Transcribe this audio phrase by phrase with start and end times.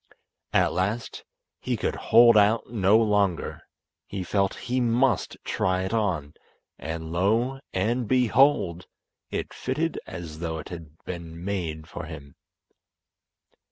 [0.51, 1.25] At last
[1.59, 3.61] he could hold out no longer.
[4.07, 6.33] He felt he must try it on,
[6.79, 7.59] and lo!
[7.71, 8.87] and behold,
[9.29, 12.33] it fitted as though it had been made for him.